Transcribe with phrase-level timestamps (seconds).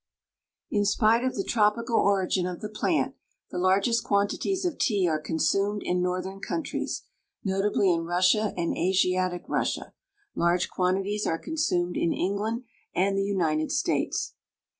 [0.71, 3.13] In spite of the tropical origin of the plant
[3.51, 7.03] the largest quantities of tea are consumed in northern countries,
[7.43, 9.93] notably in Russia and Asiatic Russia.
[10.33, 12.63] Large quantities are consumed in England
[12.95, 14.33] and the United States.